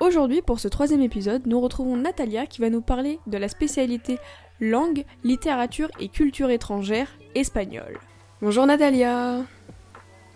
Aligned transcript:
Aujourd'hui, 0.00 0.42
pour 0.42 0.58
ce 0.58 0.68
troisième 0.68 1.02
épisode, 1.02 1.46
nous 1.46 1.60
retrouvons 1.60 1.96
Natalia 1.96 2.46
qui 2.46 2.60
va 2.60 2.70
nous 2.70 2.80
parler 2.80 3.18
de 3.26 3.38
la 3.38 3.48
spécialité 3.48 4.18
langue, 4.60 5.04
littérature 5.22 5.88
et 6.00 6.08
culture 6.08 6.50
étrangère 6.50 7.08
espagnole. 7.34 7.98
Bonjour 8.40 8.66
Natalia 8.66 9.38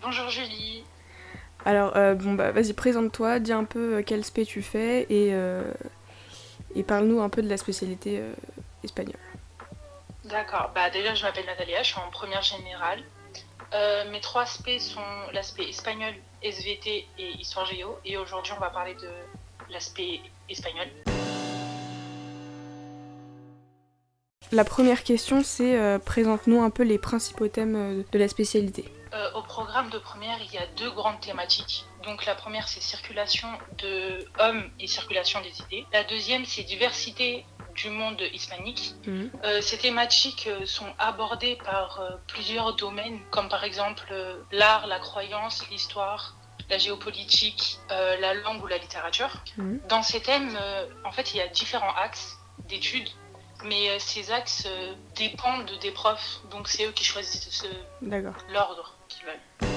Bonjour 0.01 0.29
Julie 0.29 0.83
Alors, 1.65 1.97
euh, 1.97 2.15
bon 2.15 2.33
bah 2.33 2.51
vas-y, 2.51 2.73
présente-toi, 2.73 3.39
dis 3.39 3.51
un 3.51 3.65
peu 3.65 3.95
euh, 3.95 4.03
quel 4.05 4.23
spé 4.23 4.45
tu 4.45 4.61
fais 4.61 5.01
et, 5.09 5.33
euh, 5.33 5.63
et 6.75 6.83
parle-nous 6.83 7.19
un 7.21 7.29
peu 7.29 7.41
de 7.41 7.49
la 7.49 7.57
spécialité 7.57 8.19
euh, 8.19 8.31
espagnole. 8.83 9.19
D'accord, 10.25 10.71
bah 10.73 10.89
déjà 10.89 11.13
je 11.13 11.23
m'appelle 11.23 11.45
Natalia, 11.45 11.83
je 11.83 11.87
suis 11.87 11.99
en 11.99 12.09
première 12.09 12.43
générale. 12.43 13.01
Euh, 13.73 14.09
mes 14.11 14.21
trois 14.21 14.43
aspects 14.43 14.79
sont 14.79 15.01
l'aspect 15.33 15.67
espagnol, 15.67 16.13
SVT 16.41 17.07
et 17.17 17.29
histoire 17.39 17.65
géo. 17.65 17.97
Et 18.05 18.17
aujourd'hui 18.17 18.53
on 18.55 18.59
va 18.61 18.69
parler 18.69 18.95
de 18.95 19.09
l'aspect 19.69 20.21
espagnol. 20.49 20.87
La 24.51 24.63
première 24.63 25.03
question, 25.03 25.43
c'est 25.43 25.77
euh, 25.77 25.99
présente-nous 25.99 26.61
un 26.61 26.69
peu 26.69 26.83
les 26.83 26.97
principaux 26.97 27.49
thèmes 27.49 27.75
euh, 27.75 28.03
de 28.11 28.19
la 28.19 28.29
spécialité. 28.29 28.85
Euh, 29.13 29.31
au 29.33 29.41
programme 29.41 29.89
de 29.89 29.97
première, 29.97 30.37
il 30.41 30.53
y 30.53 30.57
a 30.57 30.65
deux 30.77 30.91
grandes 30.91 31.19
thématiques. 31.19 31.85
Donc 32.03 32.25
la 32.25 32.35
première 32.35 32.69
c'est 32.69 32.81
circulation 32.81 33.49
de 33.79 34.25
hommes 34.39 34.63
et 34.79 34.87
circulation 34.87 35.41
des 35.41 35.59
idées. 35.61 35.85
La 35.91 36.05
deuxième 36.05 36.45
c'est 36.45 36.63
diversité 36.63 37.45
du 37.75 37.89
monde 37.89 38.21
hispanique. 38.33 38.95
Mhm. 39.05 39.29
Euh, 39.43 39.61
ces 39.61 39.77
thématiques 39.77 40.49
sont 40.65 40.93
abordées 40.97 41.57
par 41.63 42.01
plusieurs 42.27 42.75
domaines, 42.75 43.19
comme 43.29 43.49
par 43.49 43.65
exemple 43.65 44.13
l'art, 44.51 44.87
la 44.87 44.99
croyance, 44.99 45.67
l'histoire, 45.69 46.36
la 46.69 46.77
géopolitique, 46.77 47.79
euh, 47.91 48.17
la 48.19 48.33
langue 48.33 48.63
ou 48.63 48.67
la 48.67 48.77
littérature. 48.77 49.43
Mhm. 49.57 49.79
Dans 49.87 50.03
ces 50.03 50.19
thèmes, 50.21 50.57
euh, 50.59 50.85
en 51.05 51.11
fait, 51.11 51.33
il 51.33 51.37
y 51.37 51.41
a 51.41 51.47
différents 51.47 51.93
axes 51.95 52.37
d'études, 52.67 53.09
mais 53.63 53.89
euh, 53.89 53.99
ces 53.99 54.31
axes 54.31 54.67
dépendent 55.15 55.71
des 55.81 55.91
profs, 55.91 56.41
donc 56.51 56.67
c'est 56.67 56.85
eux 56.85 56.91
qui 56.91 57.03
choisissent 57.03 57.65
l'ordre 58.01 58.95
qu'ils 59.07 59.25
veulent. 59.25 59.76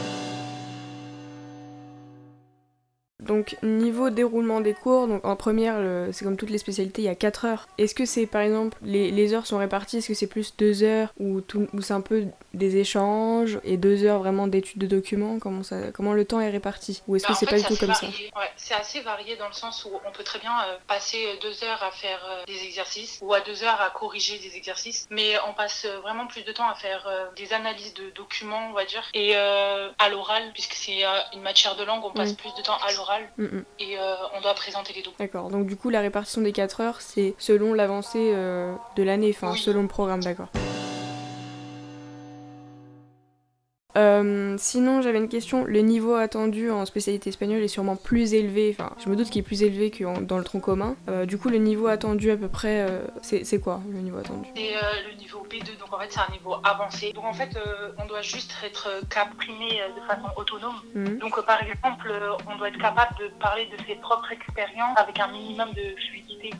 Donc 3.31 3.57
niveau 3.63 4.11
déroulement 4.11 4.61
des 4.61 4.75
cours, 4.75 5.07
donc 5.07 5.25
en 5.25 5.37
première, 5.37 5.77
c'est 6.13 6.25
comme 6.25 6.37
toutes 6.37 6.51
les 6.51 6.59
spécialités, 6.59 7.03
il 7.03 7.05
y 7.05 7.09
a 7.09 7.15
4 7.15 7.45
heures. 7.45 7.67
Est-ce 7.79 7.95
que 7.95 8.05
c'est 8.05 8.27
par 8.27 8.41
exemple, 8.43 8.77
les, 8.83 9.13
les 9.13 9.35
heures 9.35 9.47
sont 9.47 9.59
réparties, 9.59 9.99
est-ce 9.99 10.09
que 10.09 10.15
c'est 10.15 10.27
plus 10.27 10.57
2 10.57 10.83
heures 10.83 11.15
ou, 11.21 11.41
c'est 11.81 11.93
un 11.95 12.01
peu 12.01 12.25
des 12.55 12.79
échanges 12.79 13.61
et 13.63 13.77
2 13.77 14.03
heures 14.05 14.19
vraiment 14.19 14.49
d'études 14.49 14.81
de 14.81 14.89
documents? 14.89 15.39
Comment, 15.39 15.63
ça, 15.63 15.93
comment 15.93 16.13
le 16.13 16.25
temps 16.25 16.41
est 16.41 16.51
réparti? 16.51 17.03
Ou 17.07 17.15
est-ce 17.15 17.23
Bah, 17.25 17.29
que 17.29 17.33
en 17.35 17.37
c'est 17.39 17.47
pas 17.47 17.57
du 17.61 17.63
tout 17.65 17.77
comme 17.77 17.95
ça? 17.95 18.09
Ouais, 18.09 18.51
c'est 18.57 18.75
assez 18.75 19.01
varié 19.01 19.37
dans 19.37 19.47
le 19.47 19.53
sens 19.53 19.85
où 19.85 19.91
on 20.05 20.11
peut 20.11 20.25
très 20.25 20.41
bien 20.41 20.51
euh, 20.67 20.77
passer 20.89 21.25
deux 21.41 21.63
heures 21.63 21.85
à 21.85 21.93
faire 21.93 22.21
euh, 22.29 22.43
des 22.47 22.65
exercices 22.65 23.21
ou 23.23 23.33
à 23.33 23.41
deux 23.43 23.63
heures 23.63 23.81
à 23.81 23.91
corriger 23.91 24.39
des 24.39 24.57
exercices, 24.57 25.07
mais 25.09 25.35
on 25.49 25.53
passe 25.55 25.85
euh, 25.85 26.01
vraiment 26.01 26.27
plus 26.27 26.43
de 26.45 26.51
temps 26.51 26.69
à 26.69 26.75
faire 26.75 27.07
euh, 27.07 27.27
des 27.37 27.53
analyses 27.53 27.95
de 27.95 28.11
documents, 28.11 28.71
on 28.71 28.73
va 28.73 28.85
dire, 28.85 29.05
et 29.15 29.37
à 29.37 30.09
l'oral, 30.11 30.51
puisque 30.53 30.73
c'est 30.75 31.03
une 31.33 31.43
matière 31.43 31.77
de 31.77 31.85
langue, 31.85 32.05
on 32.05 32.11
passe 32.11 32.31
Oui. 32.31 32.37
plus 32.37 32.55
de 32.57 32.63
temps 32.67 32.77
à 32.85 32.93
l'oral 32.95 33.20
Mm, 33.39 33.45
mm. 33.45 33.65
et 33.79 33.99
euh, 33.99 34.15
on 34.37 34.41
doit 34.41 34.55
présenter 34.55 34.93
les 34.93 35.03
documents. 35.03 35.17
D'accord, 35.19 35.51
donc 35.51 35.67
du 35.67 35.77
coup 35.77 35.91
la 35.91 36.01
répartition 36.01 36.41
des 36.41 36.53
4 36.53 36.81
heures, 36.81 37.01
c'est 37.01 37.35
selon 37.39 37.75
l'avancée 37.75 38.33
euh, 38.35 38.75
de 38.97 39.03
l'année, 39.03 39.33
enfin 39.35 39.53
Oui. 39.53 39.59
selon 39.59 39.83
le 39.83 39.89
programme, 39.89 40.23
d'accord. 40.23 40.49
Euh, 43.97 44.57
sinon, 44.59 45.03
j'avais 45.03 45.19
une 45.19 45.29
question. 45.29 45.65
Le 45.65 45.81
niveau 45.81 46.15
attendu 46.15 46.71
en 46.71 46.85
spécialité 46.87 47.31
espagnole 47.31 47.63
est 47.63 47.69
sûrement 47.69 47.97
plus 47.97 48.35
élevé. 48.35 48.75
Enfin, 48.79 48.95
je 49.03 49.09
me 49.09 49.17
doute 49.17 49.31
qu'il 49.31 49.41
est 49.41 49.45
plus 49.45 49.63
élevé 49.63 49.91
que 49.91 50.21
dans 50.21 50.39
le 50.39 50.45
tronc 50.45 50.61
commun. 50.61 50.97
Euh, 51.09 51.27
du 51.27 51.39
coup, 51.39 51.49
le 51.49 51.59
niveau 51.59 51.87
attendu 51.87 52.31
à 52.31 52.37
peu 52.37 52.49
près, 52.49 52.87
euh, 52.89 53.01
c'est 53.23 53.61
quoi 53.61 53.81
le 53.91 53.99
niveau 53.99 54.19
attendu? 54.19 54.49
C'est 54.55 54.75
le 55.09 55.17
niveau 55.19 55.47
B2, 55.51 55.79
donc 55.79 55.93
en 55.93 55.99
fait 55.99 56.09
c'est 56.11 56.21
un 56.21 56.33
niveau 56.33 56.55
avancé. 56.63 57.13
Donc 57.13 57.25
en 57.25 57.33
fait 57.33 57.59
on 57.99 58.07
doit 58.07 58.23
juste 58.23 58.53
être 58.65 58.89
caprimé 59.09 59.81
de 59.97 60.01
façon 60.07 60.29
autonome. 60.37 60.81
Mhm. 60.95 61.19
Donc 61.19 61.45
par 61.45 61.63
exemple 61.63 62.13
on 62.51 62.57
doit 62.57 62.69
être 62.69 62.79
capable 62.79 63.17
de 63.19 63.29
parler 63.41 63.67
de 63.67 63.77
ses 63.87 63.97
propres 63.97 64.31
expériences 64.33 64.99
avec 64.99 65.19
un 65.19 65.29
minimum 65.29 65.71
de 65.73 65.83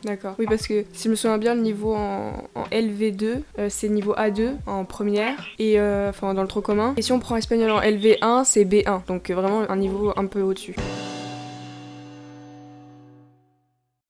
D'accord. 0.03 0.35
Oui, 0.39 0.45
parce 0.47 0.67
que 0.67 0.85
si 0.93 1.05
je 1.05 1.09
me 1.09 1.15
souviens 1.15 1.37
bien, 1.37 1.55
le 1.55 1.61
niveau 1.61 1.95
en, 1.95 2.33
en 2.55 2.63
LV2, 2.71 3.41
euh, 3.59 3.67
c'est 3.69 3.89
niveau 3.89 4.13
A2 4.13 4.55
en 4.65 4.85
première, 4.85 5.47
et 5.59 5.79
euh, 5.79 6.09
enfin 6.09 6.33
dans 6.33 6.41
le 6.41 6.47
tronc 6.47 6.61
commun. 6.61 6.93
Et 6.97 7.01
si 7.01 7.11
on 7.11 7.19
prend 7.19 7.35
espagnol 7.35 7.71
en 7.71 7.81
LV1, 7.81 8.43
c'est 8.45 8.65
B1, 8.65 9.05
donc 9.07 9.29
euh, 9.29 9.35
vraiment 9.35 9.69
un 9.69 9.75
niveau 9.75 10.13
un 10.15 10.25
peu 10.25 10.41
au-dessus. 10.41 10.75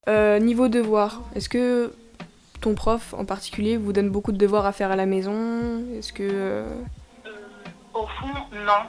Euh, 0.08 0.38
niveau 0.38 0.68
devoir, 0.68 1.20
est-ce 1.36 1.48
que 1.48 1.92
ton 2.60 2.74
prof 2.74 3.14
en 3.16 3.24
particulier 3.24 3.76
vous 3.76 3.92
donne 3.92 4.10
beaucoup 4.10 4.32
de 4.32 4.38
devoirs 4.38 4.66
à 4.66 4.72
faire 4.72 4.90
à 4.90 4.96
la 4.96 5.06
maison? 5.06 5.82
Est-ce 5.96 6.12
que. 6.12 6.64
au 7.94 8.06
fond, 8.06 8.28
non. 8.52 8.82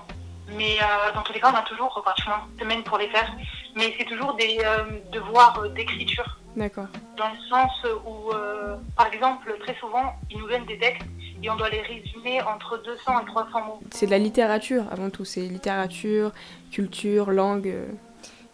Mais 0.49 0.77
euh, 0.81 1.13
dans 1.13 1.21
tous 1.21 1.33
les 1.33 1.39
cas, 1.39 1.51
on 1.51 1.57
a 1.57 1.61
toujours 1.63 2.01
pratiquement 2.03 2.35
une 2.53 2.59
semaine 2.59 2.83
pour 2.83 2.97
les 2.97 3.09
faire. 3.09 3.31
Mais 3.75 3.93
c'est 3.97 4.05
toujours 4.05 4.33
des 4.35 4.59
euh, 4.63 4.83
devoirs 5.11 5.63
d'écriture. 5.69 6.39
D'accord. 6.55 6.87
Dans 7.17 7.29
le 7.29 7.49
sens 7.49 7.71
où, 8.05 8.31
euh, 8.31 8.75
par 8.95 9.07
exemple, 9.07 9.55
très 9.59 9.75
souvent, 9.75 10.13
ils 10.29 10.37
nous 10.37 10.47
donnent 10.47 10.65
des 10.65 10.77
textes 10.77 11.07
et 11.41 11.49
on 11.49 11.55
doit 11.55 11.69
les 11.69 11.81
résumer 11.81 12.41
entre 12.41 12.81
200 12.83 13.19
et 13.21 13.25
300 13.25 13.65
mots. 13.65 13.79
C'est 13.91 14.05
de 14.05 14.11
la 14.11 14.19
littérature 14.19 14.85
avant 14.91 15.09
tout, 15.09 15.25
c'est 15.25 15.41
littérature, 15.41 16.31
culture, 16.71 17.31
langue 17.31 17.73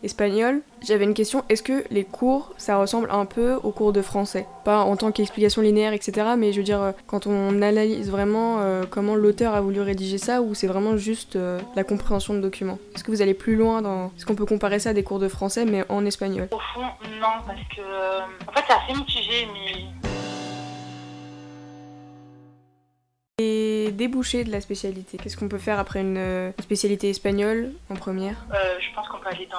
espagnole. 0.04 0.62
J'avais 0.82 1.04
une 1.04 1.14
question, 1.14 1.44
est-ce 1.50 1.64
que 1.64 1.84
les 1.92 2.04
cours, 2.04 2.54
ça 2.58 2.78
ressemble 2.78 3.10
un 3.12 3.26
peu 3.26 3.56
aux 3.56 3.72
cours 3.72 3.94
de 3.94 4.02
français? 4.02 4.46
Pas 4.64 4.80
en 4.80 4.96
tant 4.96 5.12
qu'explication 5.12 5.62
linéaire, 5.62 5.94
etc., 5.94 6.36
mais 6.38 6.54
je 6.54 6.58
veux 6.58 6.64
dire, 6.64 6.82
euh, 6.82 6.92
quand 7.08 7.28
on 7.28 7.62
analyse 7.62 8.10
vraiment 8.10 8.60
euh, 8.60 8.84
comment 8.90 9.16
l'auteur 9.16 9.54
a 9.56 9.62
voulu 9.62 9.82
rédiger 9.82 10.18
ça, 10.18 10.42
ou 10.42 10.56
c'est 10.56 10.68
vraiment 10.68 10.98
juste 10.98 11.36
euh, 11.36 11.60
la 11.76 11.84
compréhension 11.84 12.34
de 12.34 12.40
documents? 12.40 12.80
Est-ce 12.96 13.04
que 13.04 13.12
vous 13.12 13.22
allez 13.22 13.34
plus 13.34 13.56
loin 13.56 13.82
dans... 13.82 14.08
Est-ce 14.18 14.26
qu'on 14.26 14.36
peut 14.36 14.46
comparer 14.46 14.80
ça 14.80 14.92
à 14.92 14.94
des 14.94 15.04
cours 15.04 15.20
de 15.20 15.28
français, 15.28 15.66
mais 15.66 15.84
en 15.90 16.06
espagnol? 16.06 16.48
Au 16.52 16.60
fond, 16.74 16.86
non, 17.20 17.44
parce 17.46 17.60
que, 17.76 17.82
euh, 17.82 18.20
en 18.48 18.52
fait, 18.54 18.64
c'est 18.68 18.74
assez 18.74 19.00
mitigé, 19.00 19.48
mais 19.54 19.86
Et 23.42 23.69
débouchés 23.92 24.44
de 24.44 24.52
la 24.52 24.62
spécialité, 24.62 25.18
qu'est-ce 25.18 25.38
qu'on 25.38 25.48
peut 25.50 25.58
faire 25.58 25.80
après 25.80 26.02
une 26.02 26.18
euh, 26.18 26.52
spécialité 26.62 27.10
espagnole 27.10 27.72
en 27.90 27.96
première? 27.96 28.46
Euh, 28.54 28.76
je 28.80 28.94
pense 28.96 29.08
qu'on 29.08 29.18
peut 29.20 29.30
aller 29.30 29.48
dans, 29.52 29.58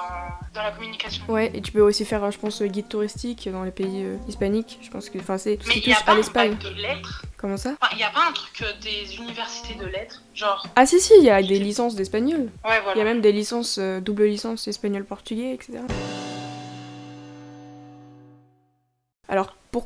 dans 0.53 0.63
la 0.63 0.71
communication. 0.71 1.23
Ouais, 1.27 1.51
et 1.53 1.61
tu 1.61 1.71
peux 1.71 1.81
aussi 1.81 2.05
faire, 2.05 2.23
euh, 2.23 2.31
je 2.31 2.37
pense, 2.39 2.61
guide 2.63 2.87
touristique 2.87 3.49
dans 3.51 3.63
les 3.63 3.71
pays 3.71 4.03
euh, 4.03 4.17
hispaniques. 4.27 4.79
Je 4.81 4.89
pense 4.89 5.09
que, 5.09 5.17
enfin, 5.19 5.37
c'est 5.37 5.57
tout 5.57 5.67
ce 5.67 5.71
qui 5.73 5.81
touche 5.81 6.05
pas 6.05 6.11
à 6.11 6.15
l'Espagne. 6.15 6.51
bac 6.55 6.63
de 6.73 6.81
lettres? 6.81 7.25
Comment 7.37 7.57
ça? 7.57 7.73
Enfin, 7.81 7.91
il 7.93 7.97
n'y 7.97 8.03
a 8.03 8.09
pas 8.11 8.27
un 8.29 8.33
truc 8.33 8.61
euh, 8.61 8.71
des 8.81 9.15
universités 9.15 9.73
de 9.73 9.85
lettres 9.87 10.21
Genre, 10.35 10.65
Ah 10.75 10.85
si 10.85 10.99
si, 10.99 11.13
il 11.19 11.25
y 11.25 11.29
a 11.29 11.41
des 11.41 11.59
licences 11.59 11.95
d'espagnol. 11.95 12.41
ouais, 12.41 12.49
Il 12.65 12.69
y 12.69 12.73
a 12.73 12.81
voilà. 12.81 13.03
même 13.03 13.21
des 13.21 13.31
licences, 13.31 13.77
euh, 13.79 13.99
double 13.99 14.25
licence 14.25 14.67
espagnol-portugais, 14.67 15.53
etc. 15.53 15.79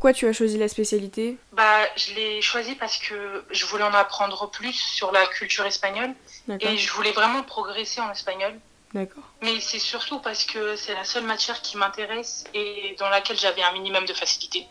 pourquoi 0.05 0.19
tu 0.19 0.27
as 0.27 0.33
choisi 0.33 0.59
la 0.59 0.67
spécialité 0.67 1.35
Bah, 1.53 1.79
je 1.95 2.13
l'ai 2.13 2.39
choisi 2.39 2.75
parce 2.75 2.99
que 2.99 3.43
je 3.49 3.65
voulais 3.65 3.83
en 3.83 3.93
apprendre 3.95 4.51
plus 4.51 4.73
sur 4.73 5.11
la 5.11 5.25
culture 5.25 5.65
espagnole 5.65 6.13
et 6.59 6.77
je 6.77 6.91
voulais 6.91 7.11
vraiment 7.11 7.41
progresser 7.41 8.01
en 8.01 8.11
espagnol. 8.11 8.53
D'accord. 8.93 9.23
Mais 9.41 9.59
c'est 9.59 9.79
surtout 9.79 10.19
parce 10.19 10.43
que 10.43 10.75
c'est 10.75 10.93
la 10.93 11.05
seule 11.05 11.23
matière 11.23 11.59
qui 11.63 11.75
m'intéresse 11.77 12.43
et 12.53 12.95
dans 12.99 13.09
laquelle 13.09 13.39
j'avais 13.39 13.63
un 13.63 13.71
minimum 13.71 14.05
de 14.05 14.13
facilité. 14.13 14.67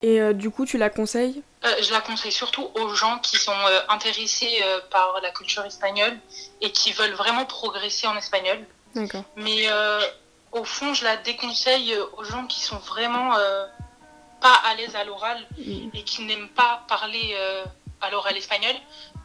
Et 0.00 0.20
euh, 0.20 0.34
du 0.34 0.50
coup, 0.50 0.66
tu 0.66 0.78
la 0.78 0.90
conseilles 0.90 1.42
Euh, 1.64 1.82
je 1.82 1.90
la 1.90 2.00
conseille 2.00 2.30
surtout 2.30 2.70
aux 2.76 2.94
gens 2.94 3.18
qui 3.18 3.38
sont 3.38 3.50
euh, 3.50 3.80
intéressés 3.88 4.62
par 4.92 5.18
la 5.20 5.32
culture 5.32 5.64
espagnole 5.64 6.16
et 6.60 6.70
qui 6.70 6.92
veulent 6.92 7.14
vraiment 7.14 7.44
progresser 7.44 8.06
en 8.06 8.16
espagnol. 8.16 8.64
D'accord. 8.94 9.24
Mais 9.34 9.66
au 10.52 10.64
fond, 10.64 10.94
je 10.94 11.04
la 11.04 11.16
déconseille 11.16 11.94
aux 12.16 12.24
gens 12.24 12.46
qui 12.46 12.60
sont 12.60 12.78
vraiment 12.78 13.36
euh, 13.36 13.66
pas 14.40 14.54
à 14.68 14.74
l'aise 14.74 14.94
à 14.96 15.04
l'oral 15.04 15.38
Mm. 15.58 15.90
et 15.94 16.02
qui 16.04 16.22
n'aiment 16.24 16.48
pas 16.48 16.84
parler 16.88 17.34
euh, 17.36 17.64
à 18.00 18.10
l'oral 18.10 18.36
espagnol 18.36 18.74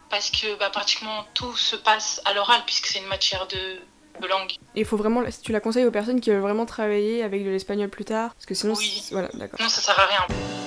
parce 0.09 0.29
que 0.31 0.55
bah, 0.57 0.69
pratiquement 0.69 1.25
tout 1.33 1.55
se 1.55 1.75
passe 1.75 2.21
à 2.25 2.33
l'oral 2.33 2.61
puisque 2.65 2.87
c'est 2.87 2.99
une 2.99 3.07
matière 3.07 3.47
de, 3.47 3.79
de 4.21 4.27
langue. 4.27 4.51
Et 4.75 4.81
il 4.81 4.85
faut 4.85 4.97
vraiment, 4.97 5.23
tu 5.43 5.51
la 5.51 5.59
conseilles 5.59 5.85
aux 5.85 5.91
personnes 5.91 6.19
qui 6.21 6.29
veulent 6.31 6.41
vraiment 6.41 6.65
travailler 6.65 7.23
avec 7.23 7.43
de 7.45 7.49
l'espagnol 7.49 7.89
plus 7.89 8.05
tard, 8.05 8.33
parce 8.33 8.45
que 8.45 8.53
sinon, 8.53 8.73
Oui. 8.75 9.03
voilà, 9.11 9.29
d'accord. 9.33 9.59
Non, 9.61 9.69
ça 9.69 9.81
sert 9.81 9.99
à 9.99 10.05
rien. 10.05 10.62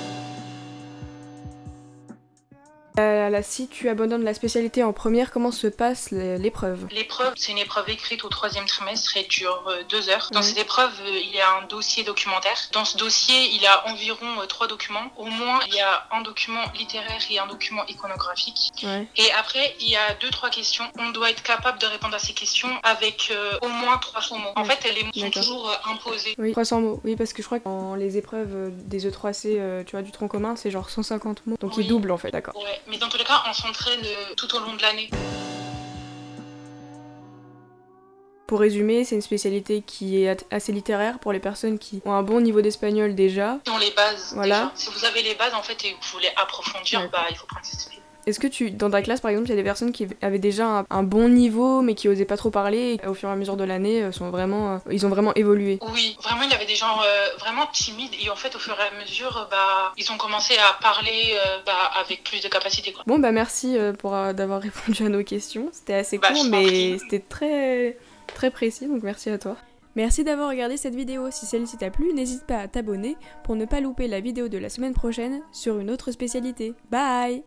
Euh, 2.99 3.29
là, 3.29 3.43
si 3.43 3.69
tu 3.69 3.89
abandonnes 3.91 4.25
la 4.25 4.33
spécialité 4.33 4.83
en 4.83 4.93
première, 4.95 5.31
comment 5.31 5.51
se 5.53 5.67
passe 5.67 6.11
l'é- 6.13 6.39
l'épreuve? 6.39 6.87
L'épreuve, 6.91 7.35
c'est 7.37 7.53
une 7.53 7.59
épreuve 7.59 7.91
écrite 7.91 8.25
au 8.25 8.29
troisième 8.31 8.65
trimestre 8.65 9.17
et 9.19 9.25
dure 9.25 9.65
euh, 9.69 9.83
deux 9.91 10.09
heures. 10.09 10.29
Dans 10.33 10.41
cette 10.41 10.59
épreuve, 10.59 10.91
euh, 11.03 11.11
il 11.23 11.31
y 11.35 11.41
a 11.41 11.59
un 11.63 11.67
dossier 11.67 12.05
documentaire. 12.05 12.57
Dans 12.73 12.87
ce 12.87 12.97
dossier, 12.97 13.51
il 13.53 13.61
y 13.61 13.67
a 13.67 13.87
environ 13.89 14.41
euh, 14.41 14.47
trois 14.47 14.67
documents. 14.67 15.11
Au 15.19 15.27
moins, 15.27 15.61
il 15.69 15.75
y 15.75 15.81
a 15.81 16.07
un 16.13 16.23
document 16.23 16.63
littéraire 16.79 17.21
et 17.31 17.39
un 17.39 17.47
document 17.47 17.85
iconographique. 17.87 18.73
Et 19.17 19.31
après, 19.39 19.77
il 19.81 19.91
y 19.91 19.97
a 19.97 20.15
deux, 20.21 20.31
trois 20.31 20.49
questions. 20.49 20.85
On 20.99 21.11
doit 21.11 21.31
être 21.31 21.43
capable 21.43 21.79
de 21.79 21.87
répondre 21.87 22.15
à 22.15 22.19
ces 22.19 22.33
questions 22.33 22.71
avec 22.83 23.29
euh, 23.31 23.59
au 23.61 23.69
moins 23.69 23.99
300 23.99 24.39
mots. 24.39 24.49
En 24.57 24.65
fait, 24.65 24.83
les 24.95 25.03
mots 25.05 25.13
sont 25.15 25.31
toujours 25.31 25.69
euh, 25.71 25.91
imposés. 25.93 26.35
Oui, 26.39 26.53
300 26.53 26.81
mots. 26.81 27.01
Oui, 27.05 27.17
parce 27.17 27.35
que 27.35 27.43
je 27.43 27.47
crois 27.47 27.59
que 27.59 27.65
dans 27.65 27.95
les 27.95 28.17
épreuves 28.17 28.71
des 28.87 29.07
E3C, 29.11 29.57
euh, 29.59 29.85
tu 29.85 29.93
vois, 29.93 30.03
du 30.03 30.13
tronc 30.13 30.29
commun, 30.29 30.57
c'est 30.57 30.71
genre 30.71 30.89
150 30.89 31.47
mots. 31.47 31.57
Donc 31.61 31.77
ils 31.77 31.87
doublent 31.87 32.11
en 32.11 32.17
fait, 32.17 32.31
d'accord. 32.31 32.57
Ouais. 32.57 32.81
Mais 32.89 32.99
dans 32.99 33.09
tous 33.09 33.17
les 33.19 33.25
cas, 33.25 33.43
on 33.49 33.53
s'entraîne 33.53 34.01
euh, 34.05 34.35
tout 34.37 34.55
au 34.55 34.61
long 34.61 34.75
de 34.75 34.83
l'année. 34.83 35.11
Pour 38.47 38.61
résumer, 38.61 39.05
c'est 39.05 39.17
une 39.17 39.23
spécialité 39.23 39.83
qui 39.83 40.23
est 40.25 40.47
assez 40.53 40.71
littéraire 40.71 41.19
pour 41.19 41.33
les 41.33 41.41
personnes 41.41 41.81
qui 41.81 42.01
ont 42.05 42.13
un 42.13 42.23
bon 42.23 42.41
niveau 42.41 42.61
d'espagnol 42.61 43.17
déjà. 43.17 43.59
Dans 43.65 43.77
les 43.79 43.91
bases. 43.91 44.33
Voilà. 44.35 44.71
déjà. 44.73 44.73
Si 44.77 44.91
vous 44.91 45.05
avez 45.05 45.23
les 45.23 45.35
bases, 45.35 45.55
en 45.55 45.63
fait, 45.65 45.73
et 45.85 45.91
que 45.95 45.97
vous 45.97 46.13
voulez 46.13 46.31
approfondir, 46.37 47.01
Ouais. 47.01 47.09
bah, 47.11 47.25
il 47.29 47.37
faut 47.37 47.47
prendre 47.47 47.67
cette 47.67 47.81
spécialité. 47.81 48.06
Est-ce 48.27 48.41
que 48.41 48.49
tu, 48.49 48.73
dans 48.73 48.91
ta 48.91 49.03
classe 49.03 49.21
par 49.21 49.31
exemple, 49.31 49.49
il 49.49 49.51
y 49.51 49.53
a 49.53 49.57
des 49.57 49.63
personnes 49.63 49.93
qui 49.93 50.07
avaient 50.21 50.41
déjà 50.41 50.67
un, 50.67 50.85
un 50.91 51.03
bon 51.05 51.29
niveau 51.29 51.81
mais 51.81 51.95
qui 51.95 52.09
osaient 52.09 52.25
pas 52.25 52.37
trop 52.37 52.51
parler 52.51 52.99
et 53.03 53.07
au 53.07 53.15
fur 53.15 53.29
et 53.29 53.33
à 53.33 53.37
mesure 53.37 53.57
de 53.57 53.63
l'année, 53.65 54.03
euh, 54.03 54.11
sont 54.13 54.31
vraiment, 54.31 54.75
euh, 54.75 54.79
ils 54.91 55.07
ont 55.07 55.09
vraiment 55.09 55.33
évolué? 55.35 55.79
Oui, 55.95 56.17
vraiment, 56.23 56.43
il 56.43 56.51
y 56.51 56.55
avait 56.55 56.67
des 56.67 56.75
gens 56.75 57.01
euh, 57.03 57.29
vraiment 57.39 57.67
timides 57.73 58.13
et 58.21 58.29
en 58.29 58.37
fait, 58.37 58.55
au 58.57 58.59
fur 58.59 58.75
et 58.75 58.97
à 58.97 59.01
mesure, 59.01 59.47
bah, 59.51 59.93
ils 59.97 60.11
ont 60.11 60.17
commencé 60.17 60.55
à 60.59 60.81
parler 60.83 61.35
euh, 61.35 61.59
bah, 61.65 61.73
avec 62.01 62.25
plus 62.25 62.43
de 62.43 62.49
capacité. 62.49 62.93
Quoi. 62.93 63.05
Bon 63.07 63.19
bah 63.19 63.33
merci 63.33 63.79
euh, 63.79 63.93
pour 63.93 64.15
euh, 64.15 64.33
d'avoir 64.33 64.61
répondu 64.63 65.05
à 65.05 65.09
nos 65.09 65.23
questions. 65.23 65.69
C'était 65.73 65.95
assez 65.95 66.19
Bah, 66.19 66.33
court 66.33 66.45
mais 66.51 66.99
c'était 66.99 67.21
très 67.21 67.97
très 68.35 68.51
précis 68.51 68.87
donc 68.87 69.03
merci 69.03 69.31
à 69.31 69.39
toi. 69.39 69.57
Merci 69.95 70.25
d'avoir 70.25 70.51
regardé 70.51 70.77
cette 70.77 70.95
vidéo. 70.95 71.31
Si 71.31 71.47
celle-ci 71.47 71.79
t'a 71.79 71.91
plu, 71.91 72.13
n'hésite 72.13 72.45
pas 72.45 72.59
à 72.59 72.69
t'abonner 72.69 73.17
pour 73.45 73.57
ne 73.57 73.65
pas 73.65 73.81
louper 73.81 74.09
la 74.09 74.21
vidéo 74.21 74.49
de 74.49 74.59
la 74.59 74.69
semaine 74.69 74.93
prochaine 74.93 75.41
sur 75.53 75.79
une 75.79 75.91
autre 75.91 76.11
spécialité. 76.11 76.75
Bye 76.91 77.45